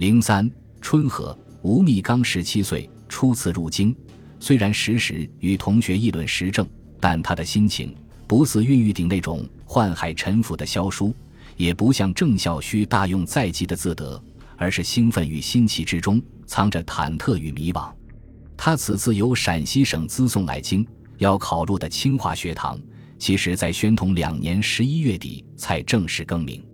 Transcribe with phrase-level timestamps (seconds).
[0.00, 0.50] 零三
[0.80, 3.94] 春和，吴密刚十七岁，初次入京。
[4.38, 6.66] 虽然时时与同学议论时政，
[6.98, 7.94] 但他的心情
[8.26, 11.14] 不似孕玉鼎那种宦海沉浮的萧疏，
[11.54, 14.18] 也不像郑孝胥大用在即的自得，
[14.56, 17.92] 而是兴奋与新奇之中藏着忐忑与迷惘。
[18.56, 20.82] 他此次由陕西省资送来京，
[21.18, 22.80] 要考入的清华学堂，
[23.18, 26.66] 其实在宣统两年十一月底才正式更名，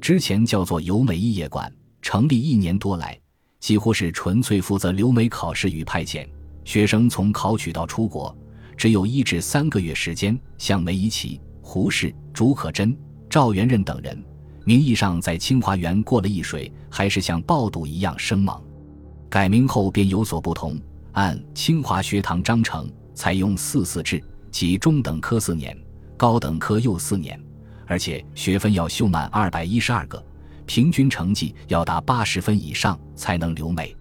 [0.00, 1.70] 之前叫做游美艺业馆。
[2.12, 3.18] 成立一年多来，
[3.58, 6.28] 几乎是纯粹负责留美考试与派遣
[6.62, 8.36] 学生，从考取到出国，
[8.76, 10.38] 只有一至三个月时间。
[10.58, 12.94] 像梅贻琦、胡适、竺可桢、
[13.30, 14.22] 赵元任等人，
[14.66, 18.62] 名义上在清华园过了一水，还是像爆肚一样生猛。
[19.30, 20.78] 改名后便有所不同，
[21.12, 25.74] 按清华学堂章程，采用四四制，即中等科四年，
[26.18, 27.42] 高等科又四年，
[27.86, 30.22] 而且学分要修满二百一十二个。
[30.72, 33.94] 平均成绩要达八十分以上才能留美，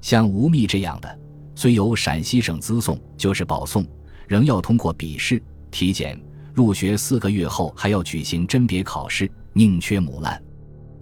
[0.00, 1.18] 像吴宓这样的，
[1.54, 3.86] 虽由陕西省资送，就是保送，
[4.26, 6.20] 仍要通过笔试、体检，
[6.52, 10.42] 入学四个月后还要举行甄别考试，宁缺毋滥。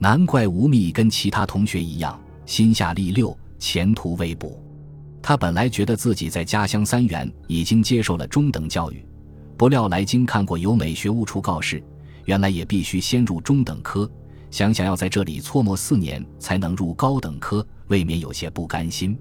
[0.00, 4.60] 难怪吴宓跟其他同学一样，心下力六，前途未卜。
[5.22, 9.06] 他本来觉得自己在家乡三原已经接受了中等教育，
[9.56, 11.80] 不料来京看过有美学务处告示，
[12.24, 14.10] 原来也必须先入中等科。
[14.54, 19.18] 想想要在这里搓磨四年才能入高等科，未免有些不甘心。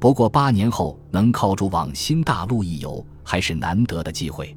[0.00, 4.52] 不过八年后能靠住往新大陆一游，还是难得的机会。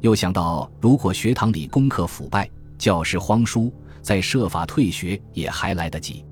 [0.00, 6.24] 又想到，如果学堂里功课腐败，教师荒疏，再设法退学也还来得及。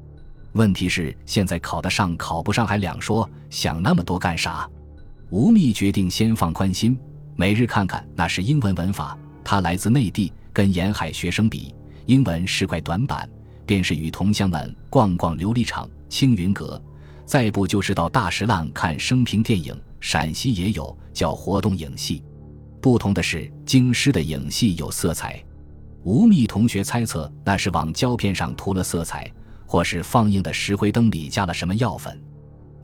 [0.53, 4.67] 问题是现在考得上考不上还两说，想那么多干啥？
[5.29, 6.99] 吴宓决定先放宽心，
[7.37, 9.15] 每日看看那是英文文法。
[9.45, 11.75] 他来自内地，跟沿海学生比。
[12.09, 13.29] 英文是块短板，
[13.67, 16.83] 便是与同乡们逛逛琉璃厂、青云阁，
[17.27, 19.79] 再不就是到大石烂看生平电影。
[20.01, 22.23] 陕西也有叫活动影戏，
[22.81, 25.43] 不同的是京师的影戏有色彩。
[26.03, 29.31] 吴宓同学猜测那是往胶片上涂了色彩，
[29.67, 32.19] 或是放映的石灰灯里加了什么药粉。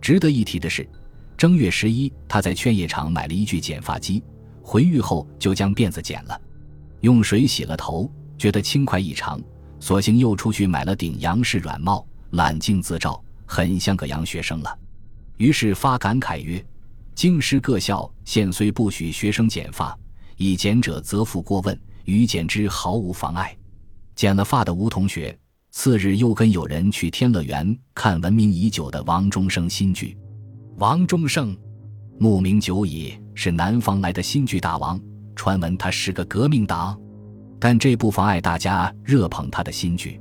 [0.02, 0.86] 值得一提的是，
[1.34, 4.22] 正月十一他在劝业场买了一具剪发机，
[4.60, 6.38] 回狱后就将辫子剪了，
[7.00, 8.12] 用水洗了头。
[8.36, 9.40] 觉得轻快异常，
[9.80, 14.78] 索性又出去买了顶杨氏软帽，揽镜自照，很像个洋学生了。
[15.36, 16.64] 于是发感慨曰
[17.14, 19.96] ：“京师各校现虽不许学生剪发，
[20.36, 23.56] 以剪者则负过问，于剪之毫无妨碍。”
[24.14, 25.36] 剪了发的吴同学，
[25.70, 30.16] 次日又跟友人去天乐园看闻名已久的王中生新剧。
[30.76, 31.56] 王中生，
[32.18, 35.00] 慕名久矣，是南方来的新剧大王，
[35.34, 36.96] 传闻他是个革命党。
[37.64, 40.20] 但这不妨碍大家热捧他的新剧。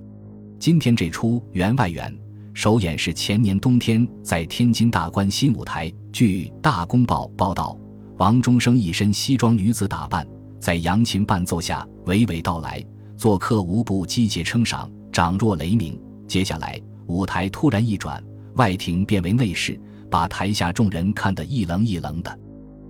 [0.57, 2.09] 今天这出《员外园》
[2.53, 5.91] 首演是前年冬天在天津大观新舞台。
[6.13, 7.77] 据《大公报》报道，
[8.15, 10.25] 王中生一身西装女子打扮，
[10.57, 12.81] 在扬琴伴奏下娓娓道来，
[13.17, 15.99] 做客无不击节称赏，掌若雷鸣。
[16.25, 18.23] 接下来舞台突然一转，
[18.55, 19.77] 外庭变为内室，
[20.09, 22.39] 把台下众人看得一愣一愣的。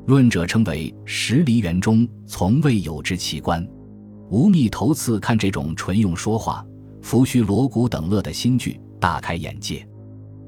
[0.06, 3.68] 论者称为十梨园中从未有之奇观。
[4.34, 6.66] 吴宓头次看这种纯用说话、
[7.04, 9.88] 拂须锣鼓等乐的新剧，大开眼界，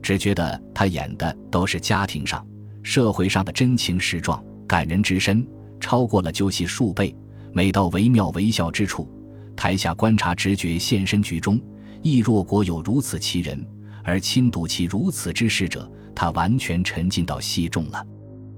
[0.01, 2.43] 只觉得他演的都是家庭上、
[2.81, 5.47] 社会上的真情实状，感人之深，
[5.79, 7.15] 超过了旧戏数倍。
[7.53, 9.07] 每到惟妙惟肖之处，
[9.55, 11.61] 台下观察直觉现身局中，
[12.01, 13.63] 亦若果有如此奇人，
[14.03, 18.03] 而亲睹其如此之事者，他完全沉浸到戏中了。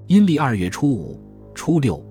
[0.07, 1.21] 阴历二月初五、
[1.53, 2.01] 初六。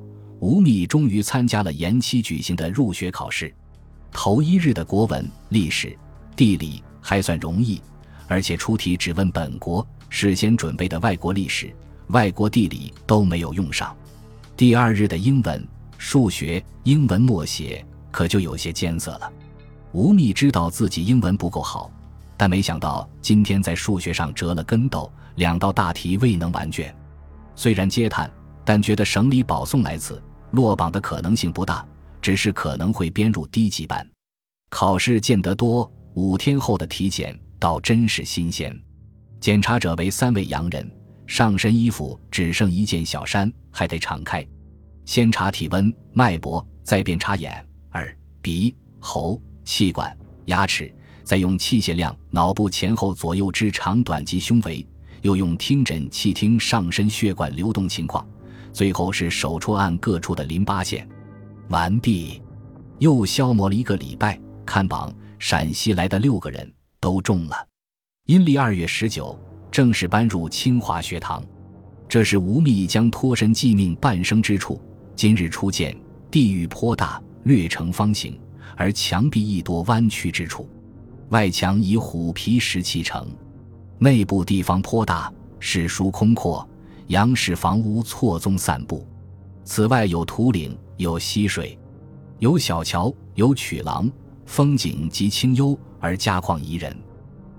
[0.46, 3.52] 吴宓终于参加了延期举行的入学考试，
[4.12, 5.98] 头一日的国文、历史、
[6.36, 7.82] 地理还算容易，
[8.28, 11.74] 而且出题只问本国，事先准备的外国历史、
[12.10, 13.92] 外国地理都没有用上。
[14.56, 15.66] 第二日的英文、
[15.98, 19.28] 数学、英文默写可就有些艰涩了。
[19.90, 21.90] 吴宓知道自己英文不够好，
[22.36, 26.94] 但没想到今天在数学上折了跟斗，两道大题未能完卷，
[27.56, 28.31] 虽然嗟叹。
[28.69, 30.20] 但觉得省里保送来此，
[30.56, 31.87] 落榜的可能性不大，
[32.23, 34.05] 只是可能会编入低级班。
[34.70, 38.75] 考试见得多，五天后的体检倒真是新鲜。
[39.38, 40.91] 检查者为三位洋人，
[41.26, 44.44] 上身衣服只剩一件小衫，还得敞开。
[45.05, 50.17] 先查体温、脉搏，再便查眼、耳、鼻、喉、气管、
[50.47, 50.93] 牙齿，
[51.23, 54.85] 再用器械量脑部前后左右之长短及胸围，
[55.20, 58.26] 又用听诊器听上身血管流动情况。
[58.76, 61.08] 最后是手戳按各处的淋巴线，
[61.70, 62.43] 完毕，
[62.99, 64.38] 又消磨了一个礼拜。
[64.67, 66.70] 看榜，陕西来的六个人
[67.00, 67.56] 都中了。
[68.26, 69.34] 阴历二月十九，
[69.70, 71.43] 正式搬入清华学堂。
[72.06, 74.78] 这是吴宓将脱身继命半生之处。
[75.14, 75.99] 今日初见，
[76.31, 78.38] 地域颇大，略呈方形，
[78.76, 80.69] 而墙壁亦多弯曲之处。
[81.31, 83.26] 外墙以虎皮石砌成，
[83.99, 86.69] 内部地方颇大，史书空阔，
[87.08, 89.06] 杨氏房屋错综散布。
[89.64, 91.79] 此外有土岭，有溪水，
[92.38, 94.11] 有小桥，有曲廊，
[94.44, 96.97] 风景极清幽而家况宜人。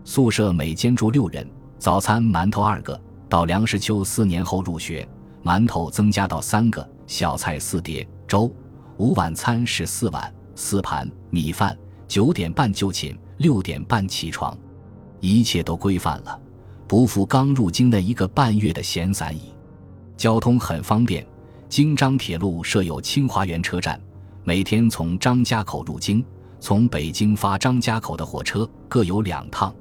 [0.04, 3.00] 宿舍每间住六人，早餐馒头二个。
[3.30, 5.08] 到梁实秋四年后入学，
[5.44, 8.50] 馒头增加到三个，小菜四碟，粥。
[8.98, 11.78] 午晚餐是四碗四盘米饭。
[12.08, 14.58] 九点半就寝，六点半起床，
[15.20, 16.40] 一切都规范了，
[16.88, 19.54] 不复刚入京的一个半月的闲散矣。
[20.16, 21.26] 交通很方便，
[21.68, 24.02] 京张铁路设有清华园车站，
[24.44, 26.24] 每天从张家口入京，
[26.60, 29.76] 从北京发张家口的火车各有两趟。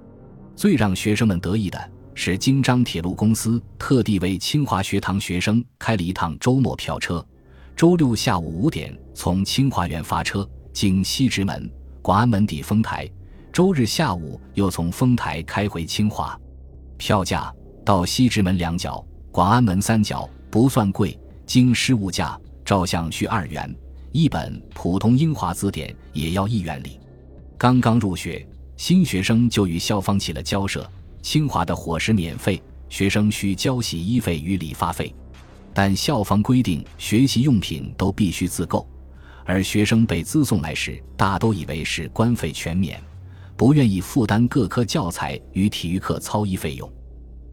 [0.56, 7.24] 最让学生们得意的是，京张铁路公司特地为清华学堂学生开了一趟周末票车，
[7.76, 11.70] 周六下午五点从清华园发车，经西直门、
[12.02, 13.08] 广安门抵丰台，
[13.52, 16.38] 周日下午又从丰台开回清华。
[16.96, 17.52] 票价
[17.84, 21.18] 到西直门两角，广安门三角，不算贵。
[21.44, 23.72] 经失物价，照相需二元，
[24.10, 26.98] 一本普通英华字典也要一元里。
[27.56, 28.46] 刚刚入学。
[28.76, 30.86] 新学生就与校方起了交涉，
[31.22, 35.14] 清华的伙食免费，学生需交洗衣费与理发费，
[35.72, 38.86] 但校方规定学习用品都必须自购，
[39.46, 43.02] 而学生被资送来时，大都以为是官费全免，
[43.56, 46.90] 不愿意负担各科教材与体育课操衣费用。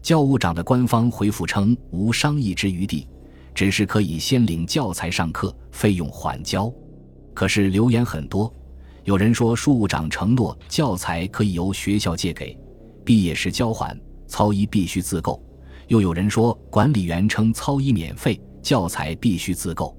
[0.02, 3.08] 教务长的官方回复称无商议之余地，
[3.54, 6.70] 只是可以先领教材上课，费用缓交。
[7.32, 8.52] 可是留言很多。
[9.04, 12.56] 有人说，书务长承诺教材可以由学校借给，
[13.04, 15.42] 毕业时交还，操衣必须自购。
[15.88, 19.96] 又有人说，管理员称操衣免费，教材必须自购。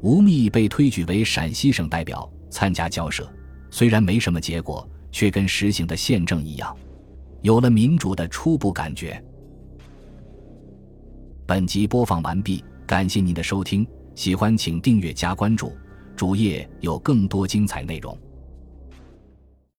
[0.00, 3.30] 吴宓被推举为陕西省代表参加交涉，
[3.70, 6.76] 虽然没什么结果，却跟实行的宪政一样，
[7.42, 9.22] 有了民主的初步感觉。
[11.46, 15.72] 本集播放完毕，感谢您的收听，喜欢请订阅加关注，
[16.14, 18.16] 主页有更多精彩内容。